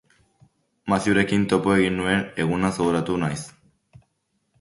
Mathieurekin 0.93 1.43
topo 1.51 1.73
egin 1.81 1.99
nuen 1.99 2.23
egunaz 2.45 2.73
gogoratu 2.79 3.19
naiz. 3.25 3.39